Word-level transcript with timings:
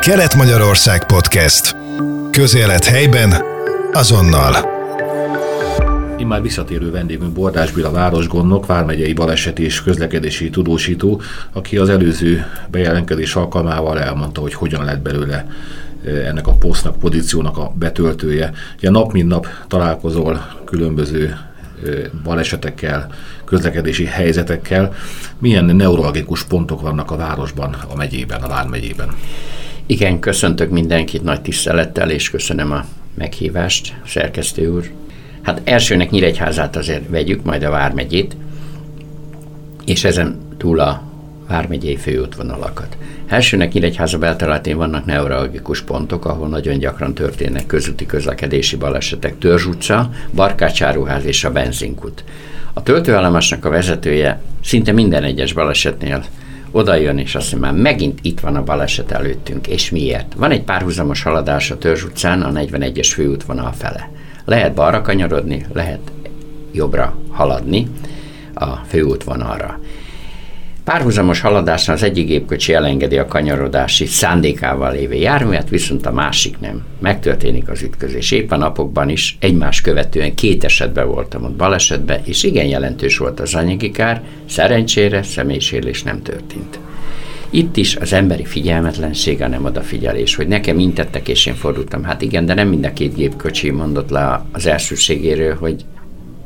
Kelet-Magyarország 0.00 1.06
Podcast. 1.06 1.76
Közélet 2.30 2.84
helyben, 2.84 3.34
azonnal. 3.92 4.54
Immár 6.18 6.42
visszatérő 6.42 6.90
vendégünk 6.90 7.32
Bordás 7.32 7.70
Béla 7.72 7.90
városgondnok, 7.90 8.66
Vármegyei 8.66 9.12
Baleset 9.12 9.58
és 9.58 9.82
Közlekedési 9.82 10.50
Tudósító, 10.50 11.20
aki 11.52 11.76
az 11.76 11.88
előző 11.88 12.44
bejelentkezés 12.70 13.34
alkalmával 13.34 14.00
elmondta, 14.00 14.40
hogy 14.40 14.54
hogyan 14.54 14.84
lett 14.84 15.00
belőle 15.00 15.46
eh, 16.04 16.28
ennek 16.28 16.46
a 16.46 16.52
posztnak, 16.52 16.98
pozíciónak 16.98 17.58
a 17.58 17.72
betöltője. 17.78 18.52
Ugye 18.76 18.90
nap 18.90 19.12
mint 19.12 19.28
nap 19.28 19.46
találkozol 19.68 20.46
különböző 20.64 21.24
eh, 21.26 21.92
balesetekkel, 22.24 23.12
közlekedési 23.44 24.04
helyzetekkel. 24.04 24.94
Milyen 25.38 25.64
neurologikus 25.64 26.44
pontok 26.44 26.80
vannak 26.80 27.10
a 27.10 27.16
városban, 27.16 27.76
a 27.88 27.96
megyében, 27.96 28.42
a 28.42 28.48
Vármegyében? 28.48 29.08
Igen, 29.90 30.18
köszöntök 30.18 30.70
mindenkit 30.70 31.22
nagy 31.22 31.40
tisztelettel, 31.40 32.10
és 32.10 32.30
köszönöm 32.30 32.72
a 32.72 32.84
meghívást, 33.14 33.94
szerkesztő 34.06 34.68
úr. 34.68 34.90
Hát 35.42 35.60
elsőnek 35.64 36.10
Nyíregyházát 36.10 36.76
azért 36.76 37.08
vegyük, 37.08 37.44
majd 37.44 37.62
a 37.62 37.70
Vármegyét, 37.70 38.36
és 39.84 40.04
ezen 40.04 40.38
túl 40.56 40.80
a 40.80 41.02
Vármegyei 41.48 41.96
főútvonalakat. 41.96 42.96
Elsőnek 43.26 43.72
Nyíregyháza 43.72 44.18
belterületén 44.18 44.76
vannak 44.76 45.04
neurologikus 45.04 45.82
pontok, 45.82 46.24
ahol 46.24 46.48
nagyon 46.48 46.78
gyakran 46.78 47.14
történnek 47.14 47.66
közúti 47.66 48.06
közlekedési 48.06 48.76
balesetek. 48.76 49.38
Törzs 49.38 49.66
utca, 49.66 50.10
Barkácsáruház 50.34 51.24
és 51.24 51.44
a 51.44 51.52
benzinkút. 51.52 52.24
A 52.72 52.82
töltőállomásnak 52.82 53.64
a 53.64 53.70
vezetője 53.70 54.42
szinte 54.64 54.92
minden 54.92 55.24
egyes 55.24 55.52
balesetnél 55.52 56.24
oda 56.70 56.94
jön, 56.94 57.18
és 57.18 57.34
azt 57.34 57.52
mondja, 57.52 57.70
már 57.70 57.80
megint 57.80 58.18
itt 58.22 58.40
van 58.40 58.56
a 58.56 58.64
baleset 58.64 59.10
előttünk, 59.10 59.66
és 59.66 59.90
miért? 59.90 60.34
Van 60.36 60.50
egy 60.50 60.62
párhuzamos 60.62 61.22
haladás 61.22 61.70
a 61.70 61.78
Törzs 61.78 62.04
utcán, 62.04 62.42
a 62.42 62.52
41-es 62.52 63.10
főútvonal 63.14 63.72
fele. 63.72 64.10
Lehet 64.44 64.74
balra 64.74 65.00
kanyarodni, 65.00 65.66
lehet 65.72 66.00
jobbra 66.72 67.18
haladni 67.30 67.88
a 68.54 68.74
főútvonalra. 68.74 69.80
Párhuzamos 70.90 71.40
haladásnál 71.40 71.96
az 71.96 72.02
egyik 72.02 72.26
gépkocsi 72.26 72.72
elengedi 72.72 73.18
a 73.18 73.26
kanyarodási 73.26 74.06
szándékával 74.06 74.92
lévő 74.92 75.14
járművet, 75.14 75.68
viszont 75.68 76.06
a 76.06 76.12
másik 76.12 76.58
nem. 76.58 76.82
Megtörténik 77.00 77.68
az 77.68 77.82
ütközés. 77.82 78.30
Éppen 78.30 78.58
napokban 78.58 79.08
is 79.08 79.36
egymás 79.40 79.80
követően 79.80 80.34
két 80.34 80.64
esetben 80.64 81.06
voltam 81.06 81.44
ott 81.44 81.56
balesetben, 81.56 82.20
és 82.24 82.42
igen 82.42 82.66
jelentős 82.66 83.18
volt 83.18 83.40
az 83.40 83.54
anyagi 83.54 83.90
kár, 83.90 84.22
szerencsére 84.48 85.22
személysérülés 85.22 86.02
nem 86.02 86.22
történt. 86.22 86.78
Itt 87.50 87.76
is 87.76 87.96
az 87.96 88.12
emberi 88.12 88.44
figyelmetlenség, 88.44 89.42
a 89.42 89.48
nem 89.48 89.64
odafigyelés, 89.64 90.34
hogy 90.34 90.48
nekem 90.48 90.78
intettek, 90.78 91.28
és 91.28 91.46
én 91.46 91.54
fordultam. 91.54 92.02
Hát 92.02 92.22
igen, 92.22 92.46
de 92.46 92.54
nem 92.54 92.68
mind 92.68 92.84
a 92.84 92.92
két 92.92 93.14
gépkocsi 93.14 93.70
mondott 93.70 94.10
le 94.10 94.44
az 94.52 94.66
elsőségéről, 94.66 95.54
hogy 95.54 95.84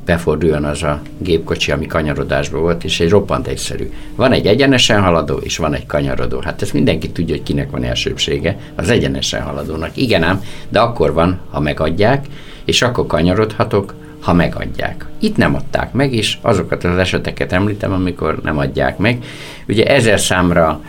beforduljon 0.05 0.65
az 0.65 0.83
a 0.83 1.01
gépkocsi, 1.19 1.71
ami 1.73 1.87
kanyarodásban 1.87 2.61
volt, 2.61 2.85
és 2.85 3.01
egy 3.01 3.11
roppant 3.11 3.47
egyszerű. 3.47 3.93
Van 4.17 4.33
egy 4.33 4.47
egyenesen 4.47 5.03
haladó, 5.03 5.37
és 5.37 5.57
van 5.57 5.75
egy 5.75 5.87
kanyarodó. 5.87 6.41
Hát 6.41 6.63
ezt 6.63 6.73
mindenki 6.73 7.11
tudja, 7.11 7.35
hogy 7.35 7.45
kinek 7.45 7.71
van 7.71 7.85
elsőbsége, 7.85 8.57
az 8.75 8.91
egyenesen 8.91 9.43
haladónak. 9.43 9.97
Igen 9.97 10.23
ám, 10.23 10.43
de 10.69 10.81
akkor 10.81 11.13
van, 11.13 11.41
ha 11.51 11.61
megadják, 11.61 12.27
és 12.65 12.83
akkor 12.83 13.07
kanyarodhatok, 13.07 13.95
ha 14.21 14.33
megadják. 14.33 15.07
Itt 15.19 15.37
nem 15.37 15.55
adták 15.55 15.93
meg, 15.93 16.15
és 16.15 16.39
azokat 16.41 16.85
az 16.85 16.99
eseteket 16.99 17.53
említem, 17.53 17.93
amikor 17.93 18.39
nem 18.43 18.59
adják 18.59 18.99
meg. 18.99 19.25
Ugye 19.69 19.85
ezer 19.87 20.21
számra 20.21 20.81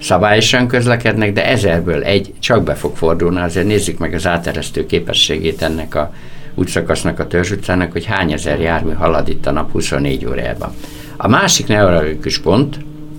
szabályosan 0.00 0.66
közlekednek, 0.66 1.32
de 1.32 1.46
ezerből 1.46 2.02
egy 2.02 2.32
csak 2.38 2.62
be 2.62 2.74
fog 2.74 2.96
fordulni, 2.96 3.40
azért 3.40 3.66
nézzük 3.66 3.98
meg 3.98 4.14
az 4.14 4.26
áteresztő 4.26 4.86
képességét 4.86 5.62
ennek 5.62 5.94
a 5.94 6.12
útszakasznak 6.54 7.18
a 7.18 7.26
Törzs 7.26 7.50
utcának, 7.50 7.92
hogy 7.92 8.04
hány 8.04 8.32
ezer 8.32 8.60
jármű 8.60 8.92
halad 8.92 9.28
itt 9.28 9.46
a 9.46 9.50
nap 9.50 9.70
24 9.70 10.26
órában. 10.26 10.72
A 11.16 11.28
másik 11.28 11.66
neurologikus 11.66 12.38
pont, 12.38 12.78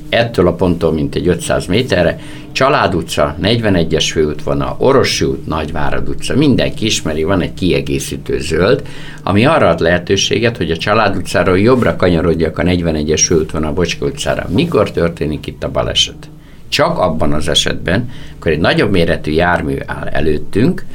ettől 0.10 0.48
a 0.48 0.54
ponttól 0.54 0.92
mint 0.92 1.16
egy 1.16 1.28
500 1.28 1.66
méterre, 1.66 2.20
Család 2.52 2.96
utca, 2.96 3.36
41-es 3.42 4.10
főútvonal, 4.12 4.76
Orossi 4.80 5.26
út, 5.26 5.48
Nagyvárad 5.48 6.10
utca, 6.10 6.36
mindenki 6.36 6.86
ismeri, 6.86 7.24
van 7.24 7.42
egy 7.42 7.54
kiegészítő 7.54 8.40
zöld, 8.40 8.82
ami 9.24 9.46
arra 9.46 9.70
ad 9.70 9.80
lehetőséget, 9.80 10.58
hogy 10.58 10.72
a 10.72 10.78
Család 10.78 11.16
utcáról 11.16 11.60
jobbra 11.60 11.96
kanyarodjak 11.96 12.58
a 12.58 12.64
41-es 12.64 13.24
főútvonal 13.26 13.74
Bocska 13.74 14.06
utcára. 14.06 14.48
Mikor 14.50 14.92
történik 14.92 15.48
itt 15.48 15.64
a 15.64 15.72
baleset? 15.72 16.30
Csak 16.70 16.98
abban 16.98 17.34
az 17.34 17.48
esetben, 17.48 18.10
akkor 18.36 18.52
egy 18.52 18.60
nagyobb 18.60 18.92
méretű 18.92 19.32
jármű 19.32 19.76
áll 19.86 20.08
előttünk, 20.08 20.86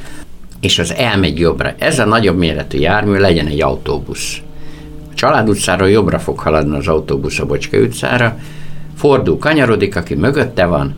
és 0.61 0.79
az 0.79 0.93
elmegy 0.93 1.39
jobbra. 1.39 1.73
Ez 1.77 1.99
a 1.99 2.05
nagyobb 2.05 2.37
méretű 2.37 2.77
jármű 2.77 3.17
legyen 3.17 3.45
egy 3.47 3.61
autóbusz. 3.61 4.37
A 5.11 5.13
Család 5.13 5.49
utcáról 5.49 5.89
jobbra 5.89 6.19
fog 6.19 6.39
haladni 6.39 6.77
az 6.77 6.87
autóbusz 6.87 7.39
a 7.39 7.45
Bocska 7.45 7.77
utcára, 7.77 8.37
fordul, 8.95 9.37
kanyarodik, 9.37 9.95
aki 9.95 10.15
mögötte 10.15 10.65
van, 10.65 10.95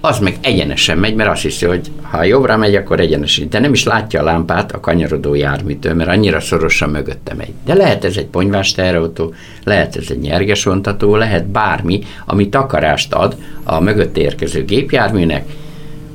az 0.00 0.18
meg 0.18 0.36
egyenesen 0.40 0.98
megy, 0.98 1.14
mert 1.14 1.30
azt 1.30 1.42
hiszi, 1.42 1.66
hogy 1.66 1.90
ha 2.02 2.22
jobbra 2.22 2.56
megy, 2.56 2.74
akkor 2.74 3.00
egyenesen. 3.00 3.48
De 3.48 3.58
nem 3.58 3.72
is 3.72 3.84
látja 3.84 4.20
a 4.20 4.24
lámpát 4.24 4.72
a 4.72 4.80
kanyarodó 4.80 5.34
járműtől, 5.34 5.94
mert 5.94 6.10
annyira 6.10 6.40
szorosan 6.40 6.90
mögötte 6.90 7.34
megy. 7.34 7.52
De 7.64 7.74
lehet 7.74 8.04
ez 8.04 8.16
egy 8.16 8.26
ponyvás 8.26 8.72
teherautó, 8.72 9.34
lehet 9.64 9.96
ez 9.96 10.06
egy 10.08 10.18
nyerges 10.18 10.64
vontató, 10.64 11.16
lehet 11.16 11.46
bármi, 11.46 12.02
ami 12.26 12.48
takarást 12.48 13.12
ad 13.12 13.36
a 13.64 13.80
mögött 13.80 14.16
érkező 14.16 14.64
gépjárműnek, 14.64 15.44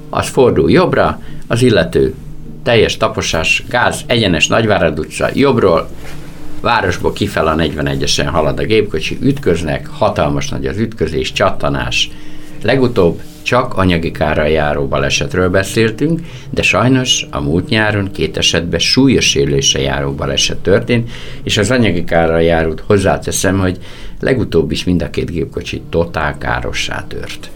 az 0.10 0.28
fordul 0.28 0.72
jobbra, 0.72 1.20
az 1.48 1.62
illető 1.62 2.14
teljes 2.66 2.98
taposás, 2.98 3.64
gáz, 3.70 4.04
egyenes 4.08 4.48
Nagyvárad 4.48 5.00
utca, 5.00 5.30
jobbról, 5.34 5.90
városból 6.62 7.14
kifel 7.14 7.48
a 7.48 7.56
41-esen 7.56 8.28
halad 8.32 8.60
a 8.60 8.64
gépkocsi, 8.64 9.18
ütköznek, 9.22 9.88
hatalmas 9.88 10.50
nagy 10.50 10.66
az 10.66 10.78
ütközés, 10.78 11.32
csattanás. 11.32 12.10
Legutóbb 12.64 13.22
csak 13.42 13.78
anyagi 13.78 14.12
kárral 14.12 14.48
járó 14.48 14.88
balesetről 14.88 15.50
beszéltünk, 15.50 16.20
de 16.50 16.62
sajnos 16.62 17.26
a 17.32 17.42
múlt 17.42 17.70
nyáron 17.70 18.12
két 18.12 18.38
esetben 18.38 18.80
súlyos 18.80 19.30
sérülése 19.30 19.80
járó 19.80 20.12
baleset 20.12 20.58
történt, 20.58 21.10
és 21.44 21.58
az 21.58 21.72
anyagi 21.72 22.04
kárral 22.04 22.42
járult 22.42 22.84
hozzáteszem, 22.88 23.60
hogy 23.60 23.78
legutóbb 24.20 24.72
is 24.72 24.84
mind 24.84 25.02
a 25.02 25.10
két 25.10 25.32
gépkocsi 25.32 25.82
totál 25.90 26.38
károssá 26.38 27.06
tört. 27.08 27.50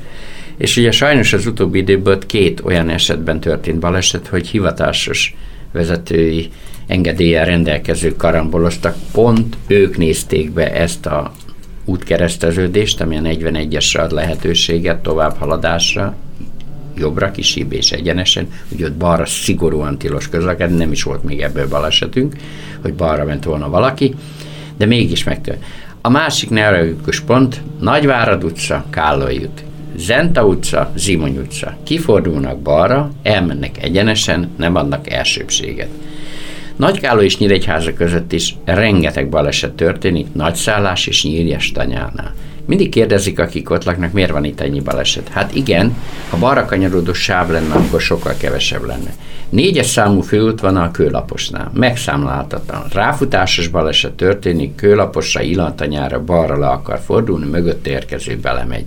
És 0.60 0.78
ugye 0.78 0.92
sajnos 0.92 1.34
az 1.34 1.46
utóbbi 1.46 1.80
időben 1.80 2.20
két 2.26 2.62
olyan 2.64 2.90
esetben 2.90 3.40
történt 3.40 3.80
baleset, 3.80 4.28
hogy 4.28 4.48
hivatásos 4.48 5.36
vezetői 5.72 6.50
engedéllyel 6.88 7.46
rendelkezők 7.46 8.18
karamboloztak, 8.18 8.96
pont 9.12 9.58
ők 9.68 9.98
nézték 9.98 10.52
be 10.52 10.74
ezt 10.74 11.06
a 11.06 11.32
útkereszteződést, 11.86 13.02
ami 13.02 13.18
a 13.18 13.22
41-esre 13.22 14.00
ad 14.00 14.12
lehetőséget 14.12 15.02
tovább 15.02 15.38
haladásra, 15.38 16.16
jobbra, 16.98 17.32
kisíbb 17.32 17.72
és 17.72 17.92
egyenesen, 17.92 18.48
ugye 18.70 18.86
ott 18.86 18.94
balra 18.94 19.26
szigorúan 19.26 19.98
tilos 19.98 20.30
közlekedni, 20.30 20.78
nem 20.78 20.92
is 20.92 21.04
volt 21.04 21.24
még 21.24 21.42
ebből 21.42 21.68
balesetünk, 21.68 22.36
hogy 22.82 22.94
balra 22.94 23.24
ment 23.26 23.44
volna 23.44 23.70
valaki, 23.70 24.16
de 24.78 24.86
mégis 24.86 25.24
megtört. 25.24 25.64
A 26.02 26.10
másik 26.10 26.50
neurologikus 26.50 27.20
pont 27.20 27.62
Nagyvárad 27.80 28.44
utca, 28.44 28.86
Kállai 28.90 29.38
út. 29.38 29.64
Zenta 30.00 30.46
utca, 30.46 30.92
Zimony 30.96 31.38
utca. 31.38 31.78
Kifordulnak 31.84 32.60
balra, 32.60 33.12
elmennek 33.24 33.84
egyenesen, 33.84 34.50
nem 34.58 34.76
adnak 34.76 35.10
elsőbséget. 35.10 35.90
Nagykálló 36.76 37.22
és 37.22 37.38
Nyíregyháza 37.38 37.94
között 37.94 38.32
is 38.32 38.56
rengeteg 38.66 39.30
baleset 39.30 39.72
történik, 39.72 40.34
nagyszállás 40.34 41.08
és 41.08 41.24
Nyírjes 41.24 41.72
tanyánál. 41.72 42.34
Mindig 42.66 42.90
kérdezik, 42.90 43.40
akik 43.40 43.70
ott 43.70 43.84
laknak, 43.84 44.12
miért 44.12 44.32
van 44.32 44.44
itt 44.44 44.60
ennyi 44.60 44.80
baleset. 44.80 45.28
Hát 45.28 45.56
igen, 45.56 45.96
ha 46.30 46.38
balra 46.38 46.66
kanyarodó 46.66 47.14
sáv 47.14 47.50
lenne, 47.50 47.74
akkor 47.74 48.02
sokkal 48.02 48.34
kevesebb 48.38 48.86
lenne. 48.86 49.14
Négyes 49.50 49.86
számú 49.86 50.22
főút 50.22 50.60
van 50.60 50.76
a 50.76 50.92
kőlaposnál. 50.92 51.72
Megszámláltatlan. 51.74 52.84
Ráfutásos 52.94 53.68
baleset 53.68 54.14
történik, 54.14 54.76
kőlaposra, 54.76 55.42
illantanyára 55.42 56.24
balra 56.24 56.58
le 56.58 56.68
akar 56.68 57.00
fordulni, 57.06 57.46
mögött 57.46 57.88
érkező 57.88 58.38
belemegy. 58.38 58.86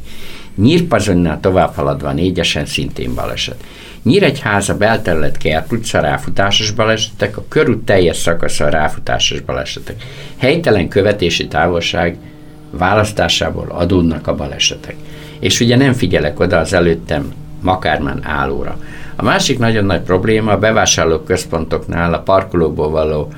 Nyírpazonnál 0.55 1.41
tovább 1.41 1.75
haladva 1.75 2.13
négyesen 2.13 2.67
szintén 2.67 3.15
baleset. 3.15 3.65
Nyíregyháza 4.03 4.77
belterület 4.77 5.37
Kert 5.37 5.73
utca 5.73 6.01
ráfutásos 6.01 6.71
balesetek, 6.71 7.37
a 7.37 7.45
körút 7.49 7.85
teljes 7.85 8.17
szakasza 8.17 8.69
ráfutásos 8.69 9.41
balesetek. 9.41 10.03
Helytelen 10.37 10.89
követési 10.89 11.49
távolság 11.49 12.17
választásából 12.71 13.67
adódnak 13.69 14.27
a 14.27 14.35
balesetek. 14.35 14.97
És 15.39 15.61
ugye 15.61 15.77
nem 15.77 15.93
figyelek 15.93 16.41
oda 16.41 16.59
az 16.59 16.73
előttem 16.73 17.33
makármán 17.61 18.21
állóra. 18.23 18.79
A 19.17 19.23
másik 19.23 19.59
nagyon 19.59 19.85
nagy 19.85 20.01
probléma 20.01 20.53
a 20.53 20.59
bevásárlók 20.59 21.25
központoknál 21.25 22.15
a 22.15 22.21
parkolóból 22.21 22.91
való 22.91 23.33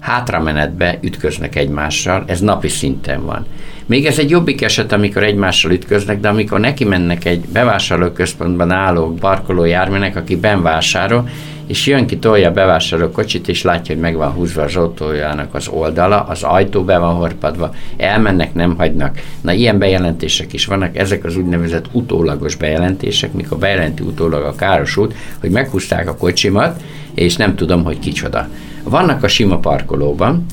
hátramenetbe 0.00 0.98
ütköznek 1.02 1.56
egymással, 1.56 2.24
ez 2.26 2.40
napi 2.40 2.68
szinten 2.68 3.24
van. 3.24 3.46
Még 3.86 4.06
ez 4.06 4.18
egy 4.18 4.30
jobbik 4.30 4.62
eset, 4.62 4.92
amikor 4.92 5.22
egymással 5.22 5.70
ütköznek, 5.70 6.20
de 6.20 6.28
amikor 6.28 6.60
neki 6.60 6.84
mennek 6.84 7.24
egy 7.24 7.40
bevásárlóközpontban 7.52 8.70
álló 8.70 9.14
parkoló 9.14 9.64
járműnek, 9.64 10.16
aki 10.16 10.36
ben 10.36 10.62
vásárol, 10.62 11.28
és 11.66 11.86
jön 11.86 12.06
ki, 12.06 12.18
tolja 12.18 12.48
a 12.48 12.52
bevásárló 12.52 13.10
kocsit, 13.10 13.48
és 13.48 13.62
látja, 13.62 13.94
hogy 13.94 14.02
meg 14.02 14.16
van 14.16 14.30
húzva 14.30 14.62
az 14.62 14.76
autójának 14.76 15.54
az 15.54 15.68
oldala, 15.68 16.20
az 16.22 16.42
ajtó 16.42 16.84
be 16.84 16.98
van 16.98 17.14
horpadva, 17.14 17.74
elmennek, 17.96 18.54
nem 18.54 18.76
hagynak. 18.76 19.20
Na, 19.40 19.52
ilyen 19.52 19.78
bejelentések 19.78 20.52
is 20.52 20.66
vannak, 20.66 20.96
ezek 20.96 21.24
az 21.24 21.36
úgynevezett 21.36 21.86
utólagos 21.92 22.56
bejelentések, 22.56 23.32
mikor 23.32 23.58
bejelenti 23.58 24.02
utólag 24.02 24.44
a 24.44 24.54
károsult, 24.54 25.14
hogy 25.40 25.50
meghúzták 25.50 26.08
a 26.08 26.16
kocsimat, 26.16 26.82
és 27.14 27.36
nem 27.36 27.56
tudom, 27.56 27.84
hogy 27.84 27.98
kicsoda. 27.98 28.48
Vannak 28.82 29.22
a 29.22 29.28
sima 29.28 29.58
parkolóban, 29.58 30.46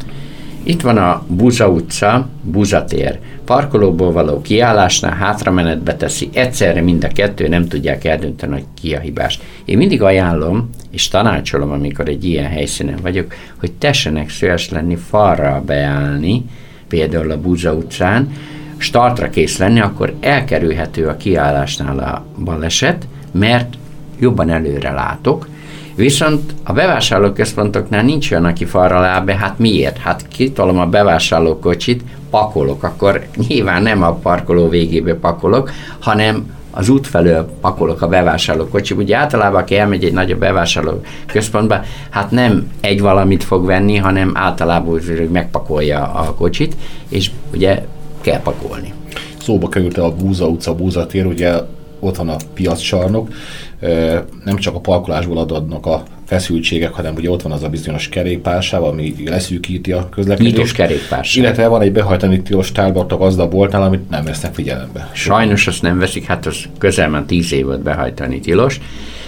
itt 0.68 0.81
van 0.81 0.98
a 0.98 1.24
Buza 1.27 1.69
utca, 1.69 2.27
Buzatér. 2.42 3.19
Parkolóból 3.45 4.12
való 4.12 4.42
kiállásnál 4.42 5.16
hátramenetbe 5.16 5.95
teszi, 5.95 6.30
egyszerre 6.33 6.81
mind 6.81 7.04
a 7.04 7.07
kettő, 7.07 7.48
nem 7.48 7.68
tudják 7.68 8.06
eldönteni, 8.06 8.54
hogy 8.54 8.66
ki 8.81 8.95
a 8.95 9.00
hibás. 9.00 9.39
Én 9.66 9.77
mindig 9.77 10.01
ajánlom, 10.01 10.69
és 10.92 11.07
tanácsolom, 11.07 11.72
amikor 11.72 12.07
egy 12.07 12.25
ilyen 12.25 12.50
helyszínen 12.50 13.00
vagyok, 13.01 13.33
hogy 13.60 13.72
tessenek 13.72 14.30
szíves 14.30 14.69
lenni 14.69 14.95
falra 14.95 15.63
beállni, 15.66 16.45
például 16.88 17.31
a 17.31 17.42
Buza 17.42 17.74
utcán, 17.74 18.31
startra 18.77 19.30
kész 19.30 19.57
lenni, 19.57 19.80
akkor 19.80 20.13
elkerülhető 20.19 21.07
a 21.07 21.18
kiállásnál 21.18 22.00
a 22.00 22.25
baleset, 22.44 23.07
mert 23.31 23.77
jobban 24.19 24.50
előre 24.50 24.92
látok, 24.92 25.48
Viszont 25.96 26.54
a 26.64 26.74
bevásárlóközpontoknál 26.74 28.04
nincs 28.04 28.32
olyan, 28.32 28.46
aki 28.46 28.66
falra 28.66 29.06
áll 29.06 29.22
be, 29.22 29.36
hát 29.36 29.60
miért? 29.60 29.98
Hát 29.98 30.28
kitolom 30.28 30.80
a 30.80 30.86
bevásárlókocsit, 30.86 32.04
pakolok, 32.30 32.84
akkor 32.84 33.26
nyilván 33.48 33.84
nem 33.84 34.04
a 34.04 34.14
parkoló 34.14 34.70
végébe 34.70 35.16
pakolok, 35.16 35.72
hanem 36.00 36.54
az 36.72 36.90
út 36.90 37.08
felől 37.08 37.50
pakolok 37.62 38.02
a 38.02 38.08
bevásárlókocsi. 38.08 38.94
Ugye 38.94 39.16
általában, 39.16 39.62
aki 39.62 39.78
elmegy 39.78 40.04
egy 40.04 40.14
nagyobb 40.14 40.40
bevásárló 40.40 41.02
központba, 41.26 41.82
hát 42.10 42.32
nem 42.32 42.72
egy 42.82 43.02
valamit 43.02 43.44
fog 43.44 43.66
venni, 43.66 43.96
hanem 43.96 44.32
általában 44.34 44.92
hogy 44.92 45.30
megpakolja 45.32 46.14
a 46.14 46.34
kocsit, 46.34 46.76
és 47.10 47.32
ugye 47.54 47.86
kell 48.22 48.40
pakolni. 48.40 48.94
Szóba 49.42 49.70
került 49.70 49.98
a 49.98 50.16
Búza 50.16 50.48
utca, 50.48 50.76
Búza 50.76 51.06
tér, 51.06 51.26
ugye 51.26 51.54
ott 52.00 52.16
van 52.16 52.30
a 52.30 52.36
piaccsarnok, 52.54 53.28
nem 54.44 54.58
csak 54.58 54.76
a 54.76 54.80
parkolásból 54.80 55.38
adnak 55.38 55.86
a 55.86 56.04
feszültségek, 56.26 56.94
hanem 56.94 57.16
ugye 57.16 57.30
ott 57.30 57.42
van 57.42 57.52
az 57.52 57.64
a 57.64 57.70
bizonyos 57.70 58.10
kerékpársáv, 58.10 58.84
ami 58.84 59.14
leszűkíti 59.26 59.92
a 59.92 60.10
közlekedést. 60.10 60.56
Nyitós 60.56 60.72
kerékpársáv. 60.72 61.44
Illetve 61.44 61.68
van 61.68 61.82
egy 61.82 61.92
behajtani 61.92 62.42
tilos 62.42 62.72
tárba 62.72 63.06
a 63.10 63.18
gazdaboltnál, 63.18 63.84
amit 63.84 64.10
nem 64.10 64.24
vesznek 64.24 64.54
figyelembe. 64.54 65.10
Sajnos 65.14 65.68
azt 65.68 65.82
nem 65.82 66.00
veszik, 66.00 66.26
hát 66.26 66.46
az 66.46 66.58
közel 66.78 67.10
már 67.10 67.24
tíz 67.24 67.54
évet 67.54 67.82
behajtani 67.82 68.40
tilos, 68.40 68.80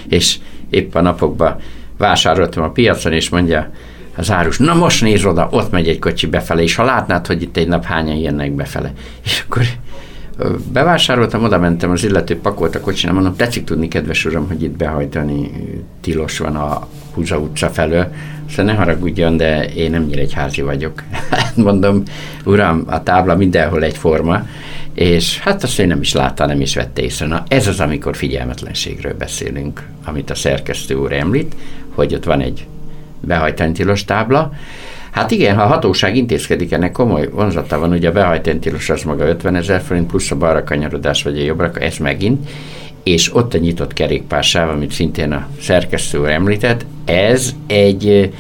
és 0.09 0.37
épp 0.69 0.95
a 0.95 1.01
napokban 1.01 1.55
vásároltam 1.97 2.63
a 2.63 2.69
piacon, 2.69 3.13
és 3.13 3.29
mondja 3.29 3.71
az 4.15 4.31
árus, 4.31 4.57
na 4.57 4.73
most 4.73 5.01
nézd 5.01 5.25
oda, 5.25 5.47
ott 5.51 5.71
megy 5.71 5.87
egy 5.87 5.99
kocsi 5.99 6.27
befele, 6.27 6.61
és 6.61 6.75
ha 6.75 6.83
látnád, 6.83 7.27
hogy 7.27 7.41
itt 7.41 7.57
egy 7.57 7.67
nap 7.67 7.83
hányan 7.83 8.15
jönnek 8.15 8.51
befele. 8.51 8.93
És 9.23 9.43
akkor 9.45 9.61
Bevásároltam, 10.71 11.43
oda 11.43 11.59
mentem, 11.59 11.91
az 11.91 12.03
illető 12.03 12.39
pakolt 12.39 12.75
a 12.75 12.79
kocsinál, 12.79 13.15
mondom, 13.15 13.35
tetszik 13.35 13.63
tudni, 13.63 13.87
kedves 13.87 14.25
uram, 14.25 14.47
hogy 14.47 14.63
itt 14.63 14.77
behajtani 14.77 15.51
tilos 16.01 16.37
van 16.37 16.55
a 16.55 16.87
Húza 17.13 17.39
utca 17.39 17.69
felől. 17.69 18.07
Szóval 18.49 18.65
ne 18.65 18.73
haragudjon, 18.73 19.37
de 19.37 19.65
én 19.65 19.91
nem 19.91 20.09
házi 20.33 20.61
vagyok. 20.61 21.03
Hát 21.29 21.55
mondom, 21.55 22.03
uram, 22.45 22.83
a 22.87 23.03
tábla 23.03 23.35
mindenhol 23.35 23.83
egyforma, 23.83 24.47
és 24.93 25.39
hát 25.39 25.63
azt 25.63 25.79
én 25.79 25.87
nem 25.87 26.01
is 26.01 26.13
látta, 26.13 26.45
nem 26.45 26.61
is 26.61 26.75
vette 26.75 27.01
észre. 27.01 27.25
Na, 27.25 27.43
ez 27.47 27.67
az, 27.67 27.79
amikor 27.79 28.15
figyelmetlenségről 28.15 29.13
beszélünk, 29.13 29.87
amit 30.05 30.29
a 30.29 30.35
szerkesztő 30.35 30.95
úr 30.95 31.13
említ, 31.13 31.55
hogy 31.95 32.13
ott 32.13 32.23
van 32.23 32.41
egy 32.41 32.65
behajtani 33.21 33.71
tilos 33.71 34.05
tábla, 34.05 34.53
Hát 35.17 35.31
igen, 35.31 35.55
ha 35.55 35.61
a 35.61 35.67
hatóság 35.67 36.15
intézkedik, 36.15 36.71
ennek 36.71 36.91
komoly 36.91 37.29
vonzata 37.31 37.79
van, 37.79 37.91
ugye 37.91 38.09
a 38.09 38.11
behajtentilos 38.11 38.89
az 38.89 39.03
maga 39.03 39.27
50 39.27 39.55
ezer 39.55 39.81
forint, 39.81 40.07
plusz 40.07 40.31
a 40.31 40.35
balra 40.35 40.63
kanyarodás 40.63 41.23
vagy 41.23 41.39
a 41.39 41.43
jobbra, 41.43 41.71
ez 41.73 41.97
megint, 41.97 42.49
és 43.03 43.35
ott 43.35 43.53
a 43.53 43.57
nyitott 43.57 43.93
kerékpársáv, 43.93 44.69
amit 44.69 44.91
szintén 44.91 45.31
a 45.31 45.47
szerkesztő 45.61 46.27
említett, 46.27 46.85
ez 47.05 47.55
egy 47.67 48.33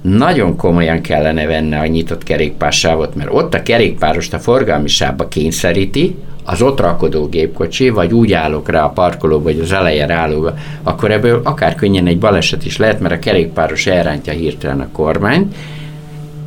nagyon 0.00 0.56
komolyan 0.56 1.00
kellene 1.00 1.46
venni 1.46 1.74
a 1.74 1.86
nyitott 1.86 2.22
kerékpársávot, 2.22 3.14
mert 3.14 3.30
ott 3.32 3.54
a 3.54 3.62
kerékpárost 3.62 4.34
a 4.34 4.38
forgalmi 4.38 4.88
sávba 4.88 5.28
kényszeríti, 5.28 6.16
az 6.44 6.62
ott 6.62 6.80
rakodó 6.80 7.26
gépkocsi, 7.26 7.88
vagy 7.88 8.12
úgy 8.12 8.32
állok 8.32 8.68
rá 8.68 8.84
a 8.84 8.90
parkolóba, 8.90 9.42
vagy 9.42 9.60
az 9.60 9.72
eleje 9.72 10.12
állóba, 10.12 10.54
akkor 10.82 11.10
ebből 11.10 11.40
akár 11.44 11.74
könnyen 11.74 12.06
egy 12.06 12.18
baleset 12.18 12.64
is 12.64 12.76
lehet, 12.76 13.00
mert 13.00 13.14
a 13.14 13.18
kerékpáros 13.18 13.86
elrántja 13.86 14.32
hirtelen 14.32 14.80
a 14.80 14.88
kormányt, 14.92 15.54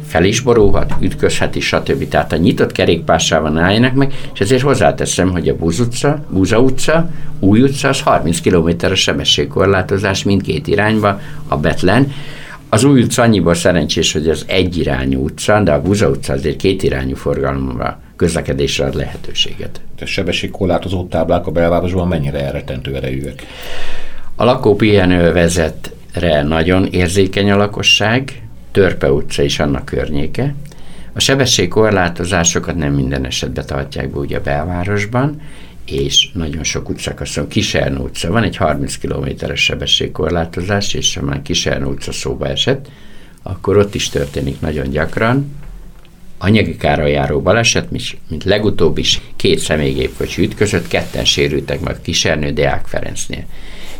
fel 0.07 0.23
is 0.23 0.39
borulhat, 0.39 0.93
ütközhet 0.99 1.55
is, 1.55 1.65
stb. 1.65 2.07
Tehát 2.07 2.31
a 2.31 2.37
nyitott 2.37 2.71
kerékpársával 2.71 3.57
álljanak 3.57 3.93
meg, 3.93 4.13
és 4.33 4.39
ezért 4.39 4.61
hozzáteszem, 4.61 5.31
hogy 5.31 5.49
a 5.49 5.55
Búz 5.55 5.79
utca, 5.79 6.25
Búza 6.29 6.59
utca, 6.59 7.09
Új 7.39 7.61
utca, 7.61 7.87
az 7.87 8.01
30 8.01 8.41
km 8.41 8.85
a 8.85 8.95
sebességkorlátozás 8.95 10.23
mindkét 10.23 10.67
irányba, 10.67 11.19
a 11.47 11.57
Betlen. 11.57 12.11
Az 12.69 12.83
új 12.83 13.01
utca 13.01 13.21
annyiból 13.21 13.53
szerencsés, 13.53 14.13
hogy 14.13 14.29
az 14.29 14.43
egyirányú 14.47 15.23
utca, 15.23 15.61
de 15.63 15.71
a 15.71 15.81
Búza 15.81 16.09
utca 16.09 16.33
azért 16.33 16.57
két 16.57 16.83
irányú 16.83 17.15
forgalomra 17.15 17.99
közlekedésre 18.15 18.85
ad 18.85 18.95
lehetőséget. 18.95 19.81
A 20.01 20.05
sebességkorlátozó 20.05 21.05
táblák 21.05 21.47
a 21.47 21.51
belvárosban 21.51 22.07
mennyire 22.07 22.45
elretentő 22.45 22.95
erejűek? 22.95 23.43
A 24.35 24.43
lakópihenő 24.43 25.31
vezetre 25.31 26.43
nagyon 26.43 26.85
érzékeny 26.85 27.51
a 27.51 27.57
lakosság, 27.57 28.46
Törpe 28.77 29.11
utca 29.11 29.43
is 29.43 29.59
annak 29.59 29.85
környéke. 29.85 30.55
A 31.13 31.19
sebességkorlátozásokat 31.19 32.75
nem 32.75 32.93
minden 32.93 33.25
esetben 33.25 33.65
tartják 33.65 34.09
be 34.09 34.19
ugye 34.19 34.37
a 34.37 34.41
belvárosban, 34.41 35.41
és 35.85 36.29
nagyon 36.33 36.63
sok 36.63 36.89
utcakaszon, 36.89 37.47
Kisernő 37.47 37.97
utca, 37.97 38.31
van 38.31 38.43
egy 38.43 38.55
30 38.55 38.97
kilométeres 38.97 39.63
sebességkorlátozás, 39.63 40.93
és 40.93 41.15
ha 41.15 41.21
már 41.21 41.41
Kisernő 41.41 41.85
utca 41.85 42.11
szóba 42.11 42.47
esett, 42.47 42.87
akkor 43.43 43.77
ott 43.77 43.95
is 43.95 44.09
történik 44.09 44.59
nagyon 44.59 44.89
gyakran, 44.89 45.55
anyagi 46.37 46.75
kára 46.75 47.05
járó 47.05 47.41
baleset, 47.41 47.91
mint 48.27 48.43
legutóbb 48.43 48.97
is 48.97 49.21
két 49.35 49.59
személygépkocsi 49.59 50.41
ütközött, 50.41 50.87
ketten 50.87 51.25
sérültek 51.25 51.79
meg 51.79 52.01
Kisernő 52.01 52.51
Deák 52.51 52.85
Ferencnél. 52.85 53.45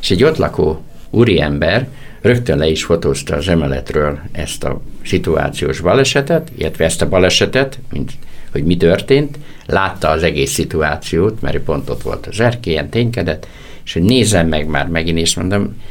És 0.02 0.10
egy 0.12 0.24
ott 0.24 0.38
lakó 0.38 0.82
úriember 1.10 1.88
rögtön 2.28 2.58
le 2.58 2.68
is 2.68 2.84
fotózta 2.84 3.36
az 3.36 3.48
emeletről 3.48 4.20
ezt 4.32 4.64
a 4.64 4.82
szituációs 5.06 5.80
balesetet, 5.80 6.52
illetve 6.58 6.86
ezt 6.86 7.02
a 7.02 7.10
balesetet, 7.10 7.80
mint 7.92 8.12
hogy 8.52 8.64
mi 8.64 8.78
történt, 8.78 9.38
látta 9.66 10.10
az 10.10 10.24
egész 10.24 10.52
szituációt, 10.52 11.42
mert 11.42 11.58
pont 11.58 11.90
ott 11.90 12.02
volt 12.02 12.28
az 12.28 12.40
erkélyen, 12.40 12.90
ténykedett, 12.90 13.48
és 13.86 13.94
hogy 13.94 14.02
nézzem 14.02 14.48
meg 14.48 14.68
már 14.68 14.88
megint, 14.88 15.18
és 15.18 15.36
mondom, 15.36 15.82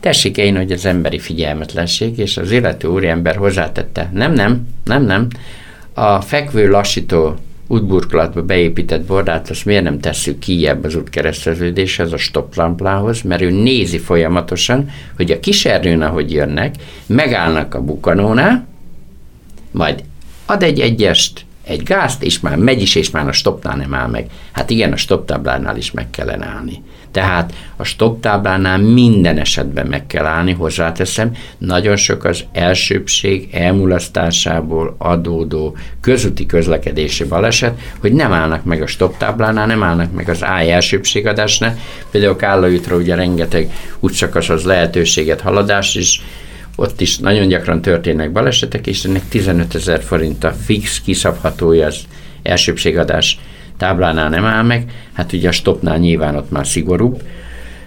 tessék 0.00 0.36
én, 0.36 0.56
hogy 0.56 0.72
az 0.72 0.86
emberi 0.86 1.18
figyelmetlenség, 1.18 2.18
és 2.18 2.36
az 2.36 2.50
illető 2.50 2.88
úriember 2.88 3.36
hozzátette, 3.36 4.10
nem, 4.12 4.32
nem, 4.32 4.68
nem, 4.84 5.04
nem, 5.04 5.28
a 5.92 6.20
fekvő 6.20 6.70
lassító 6.70 7.36
útburkolatba 7.66 8.42
beépített 8.42 9.04
bordát, 9.04 9.50
azt 9.50 9.64
miért 9.64 9.82
nem 9.82 10.00
tesszük 10.00 10.38
kijebb 10.38 10.84
az 10.84 10.94
útkereszteződéshez, 10.94 12.12
a 12.12 12.16
stopplámplához, 12.16 13.22
mert 13.22 13.42
ő 13.42 13.50
nézi 13.50 13.98
folyamatosan, 13.98 14.90
hogy 15.16 15.30
a 15.30 15.40
kisernyőn, 15.40 16.02
ahogy 16.02 16.32
jönnek, 16.32 16.74
megállnak 17.06 17.74
a 17.74 17.82
bukanónál, 17.82 18.66
majd 19.70 20.04
ad 20.46 20.62
egy 20.62 20.80
egyest, 20.80 21.44
egy 21.64 21.82
gázt, 21.82 22.22
és 22.22 22.40
már 22.40 22.56
megy 22.56 22.80
is, 22.80 22.94
és 22.94 23.10
már 23.10 23.28
a 23.28 23.32
stopnál 23.32 23.76
nem 23.76 23.94
áll 23.94 24.08
meg. 24.08 24.26
Hát 24.52 24.70
igen, 24.70 24.92
a 24.92 24.96
stoptáblánál 24.96 25.76
is 25.76 25.90
meg 25.90 26.10
kellene 26.10 26.46
állni. 26.46 26.82
Tehát 27.14 27.52
a 27.76 27.84
stop 27.84 28.20
táblánál 28.20 28.78
minden 28.78 29.38
esetben 29.38 29.86
meg 29.86 30.06
kell 30.06 30.24
állni, 30.24 30.52
hozzáteszem, 30.52 31.36
nagyon 31.58 31.96
sok 31.96 32.24
az 32.24 32.44
elsőbség 32.52 33.48
elmulasztásából 33.52 34.94
adódó 34.98 35.76
közúti 36.00 36.46
közlekedési 36.46 37.24
baleset, 37.24 37.80
hogy 38.00 38.12
nem 38.12 38.32
állnak 38.32 38.64
meg 38.64 38.82
a 38.82 38.86
stop 38.86 39.16
táblánál, 39.16 39.66
nem 39.66 39.82
állnak 39.82 40.12
meg 40.12 40.28
az 40.28 40.44
áj 40.44 40.72
elsőbségadásnál. 40.72 41.78
Például 42.10 42.36
Kállaiútra 42.36 42.96
ugye 42.96 43.14
rengeteg 43.14 43.72
útszakasz 44.00 44.48
az 44.48 44.64
lehetőséget 44.64 45.40
haladás 45.40 45.94
is, 45.94 46.22
ott 46.76 47.00
is 47.00 47.18
nagyon 47.18 47.48
gyakran 47.48 47.82
történnek 47.82 48.32
balesetek, 48.32 48.86
és 48.86 49.04
ennek 49.04 49.28
15 49.28 49.74
ezer 49.74 50.02
forint 50.02 50.44
a 50.44 50.52
fix 50.52 51.00
kiszabhatója 51.00 51.86
az 51.86 51.96
elsőbségadás 52.42 53.38
táblánál 53.76 54.28
nem 54.28 54.44
áll 54.44 54.62
meg, 54.62 54.90
hát 55.12 55.32
ugye 55.32 55.48
a 55.48 55.52
stopnál 55.52 55.98
nyilván 55.98 56.36
ott 56.36 56.50
már 56.50 56.66
szigorúbb, 56.66 57.22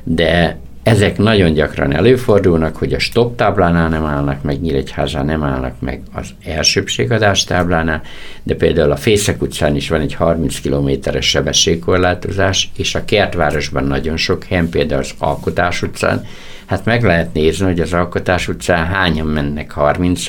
de 0.04 0.60
Ezek 0.88 1.18
nagyon 1.18 1.54
gyakran 1.54 1.94
előfordulnak, 1.94 2.76
hogy 2.76 2.94
a 2.94 3.00
stop 3.00 3.36
táblánál 3.36 3.90
nem 3.90 4.06
állnak 4.06 4.42
meg, 4.42 4.62
Nyíregyházán 4.62 5.26
nem 5.26 5.44
állnak 5.44 5.80
meg 5.80 6.02
az 6.14 6.28
elsőbségadás 6.44 7.44
táblánál, 7.44 8.02
de 8.44 8.56
például 8.56 8.92
a 8.92 8.96
Fészek 8.96 9.42
utcán 9.42 9.76
is 9.76 9.90
van 9.90 10.02
egy 10.02 10.14
30 10.14 10.60
kilométeres 10.60 11.30
sebességkorlátozás, 11.30 12.70
és 12.78 12.96
a 12.96 13.06
Kertvárosban 13.06 13.84
nagyon 13.84 14.18
sok 14.18 14.44
helyen, 14.44 14.70
például 14.70 15.02
az 15.02 15.14
Alkotás 15.18 15.82
utcán, 15.82 16.26
hát 16.66 16.86
meg 16.86 17.04
lehet 17.04 17.34
nézni, 17.34 17.66
hogy 17.66 17.80
az 17.80 17.94
Alkotás 17.94 18.48
utcán 18.48 18.86
hányan 18.86 19.28
mennek 19.28 19.72
30 19.72 20.26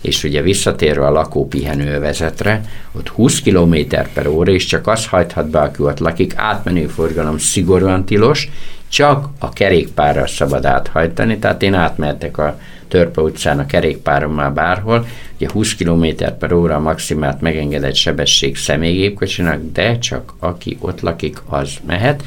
és 0.00 0.24
ugye 0.24 0.42
visszatérve 0.42 1.06
a 1.06 1.10
lakópihenő 1.10 1.98
vezetre, 1.98 2.60
ott 2.92 3.08
20 3.08 3.40
km 3.40 3.74
per 4.14 4.26
óra, 4.26 4.52
és 4.52 4.64
csak 4.64 4.86
az 4.86 5.06
hajthat 5.06 5.50
be, 5.50 5.58
aki 5.58 5.82
ott 5.82 5.98
lakik, 5.98 6.32
átmenő 6.36 6.86
forgalom 6.86 7.38
szigorúan 7.38 8.04
tilos, 8.04 8.48
csak 8.88 9.28
a 9.38 9.50
kerékpárra 9.50 10.26
szabad 10.26 10.64
áthajtani, 10.64 11.38
tehát 11.38 11.62
én 11.62 11.74
átmehetek 11.74 12.38
a 12.38 12.58
Törpe 12.88 13.20
utcán 13.20 13.58
a 13.58 13.66
kerékpárommal 13.66 14.50
bárhol, 14.50 15.06
ugye 15.36 15.48
20 15.52 15.74
km 15.74 16.06
per 16.38 16.52
óra 16.52 16.74
a 16.74 16.80
maximát 16.80 17.40
megengedett 17.40 17.94
sebesség 17.94 18.56
személygépkocsinak, 18.56 19.60
de 19.72 19.98
csak 19.98 20.32
aki 20.38 20.76
ott 20.80 21.00
lakik, 21.00 21.38
az 21.48 21.70
mehet. 21.86 22.22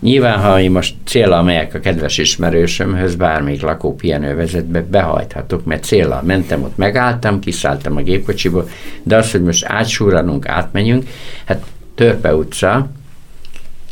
Nyilván, 0.00 0.38
ha 0.38 0.60
én 0.60 0.70
most 0.70 0.94
célra 1.04 1.42
megyek 1.42 1.74
a 1.74 1.80
kedves 1.80 2.18
ismerősömhöz, 2.18 3.14
bármelyik 3.14 3.62
lakó 3.62 3.94
pihenővezetbe, 3.94 4.82
behajthatok, 4.82 5.64
mert 5.64 5.84
célra 5.84 6.22
mentem, 6.26 6.62
ott 6.62 6.76
megálltam, 6.76 7.40
kiszálltam 7.40 7.96
a 7.96 8.00
gépkocsiból, 8.00 8.68
de 9.02 9.16
az, 9.16 9.30
hogy 9.30 9.42
most 9.42 9.64
átsúranunk, 9.64 10.48
átmenjünk, 10.48 11.08
hát 11.44 11.64
Törpe 11.94 12.34
utca, 12.34 12.90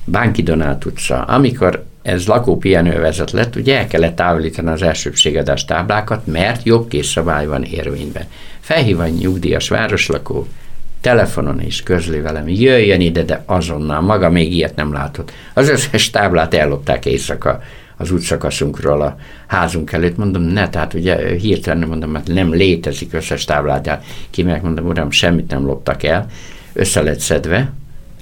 Bánki 0.04 0.42
Donát 0.42 0.84
utca, 0.84 1.22
amikor 1.22 1.85
ez 2.06 2.26
lakópihenővezet 2.26 3.30
lett, 3.30 3.56
ugye 3.56 3.78
el 3.78 3.86
kellett 3.86 4.16
távolítani 4.16 4.68
az 4.68 4.82
elsőbségedás 4.82 5.64
táblákat, 5.64 6.26
mert 6.26 6.64
jogkészszabály 6.64 7.46
van 7.46 7.62
érvényben. 7.62 8.24
Felhív 8.60 8.98
nyugdíjas 8.98 9.68
városlakó, 9.68 10.46
telefonon 11.00 11.60
is 11.60 11.82
közli 11.82 12.20
velem, 12.20 12.48
jöjjön 12.48 13.00
ide, 13.00 13.22
de 13.22 13.42
azonnal, 13.46 14.00
maga 14.00 14.30
még 14.30 14.52
ilyet 14.52 14.76
nem 14.76 14.92
látott. 14.92 15.32
Az 15.54 15.68
összes 15.68 16.10
táblát 16.10 16.54
ellopták 16.54 17.06
éjszaka 17.06 17.60
az 17.96 18.10
útszakaszunkról 18.10 19.02
a 19.02 19.16
házunk 19.46 19.92
előtt, 19.92 20.16
mondom, 20.16 20.42
ne, 20.42 20.68
tehát 20.68 20.94
ugye 20.94 21.28
hirtelen 21.28 21.88
mondom, 21.88 22.10
mert 22.10 22.26
nem 22.26 22.52
létezik 22.52 23.12
összes 23.12 23.44
táblát, 23.44 24.04
ki 24.30 24.42
meg 24.42 24.62
mondom, 24.62 24.86
uram, 24.86 25.10
semmit 25.10 25.50
nem 25.50 25.66
loptak 25.66 26.02
el, 26.02 26.26
össze 26.72 27.02
lett 27.02 27.20
szedve, 27.20 27.72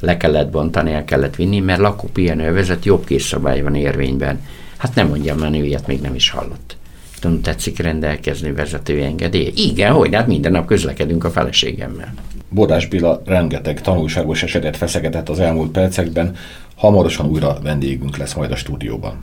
le 0.05 0.17
kellett 0.17 0.51
bontani, 0.51 0.93
el 0.93 1.05
kellett 1.05 1.37
vinni, 1.37 1.61
mert 1.61 1.81
lakópihenővezet 1.81 2.85
jobb 2.85 3.05
készszabály 3.05 3.63
van 3.63 3.75
érvényben. 3.75 4.41
Hát 4.77 4.95
nem 4.95 5.09
mondjam, 5.09 5.39
mert 5.39 5.55
ilyet 5.55 5.87
még 5.87 6.01
nem 6.01 6.15
is 6.15 6.31
hallott. 6.31 6.77
Tudom, 7.21 7.43
tetszik 7.43 7.79
rendelkezni 7.79 8.53
vezető 8.53 9.03
engedély? 9.03 9.53
Igen, 9.57 9.93
hogy 9.93 10.15
hát 10.15 10.27
minden 10.27 10.53
nap 10.53 10.67
közlekedünk 10.67 11.25
a 11.25 11.31
feleségemmel. 11.31 12.15
Bodás 12.49 12.87
Béla 12.87 13.23
rengeteg 13.27 13.81
tanulságos 13.81 14.43
esetet 14.43 14.77
feszegetett 14.77 15.29
az 15.29 15.41
elmúlt 15.41 15.71
percekben, 15.71 16.37
hamarosan 16.77 17.27
újra 17.27 17.59
vendégünk 17.63 18.17
lesz 18.17 18.35
majd 18.35 18.51
a 18.51 18.57
stúdióban. 18.57 19.19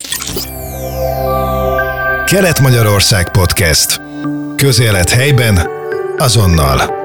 Kelet-Magyarország 2.26 3.32
Podcast. 3.32 4.02
Közélet 4.56 5.10
helyben, 5.10 5.60
azonnal. 6.18 7.01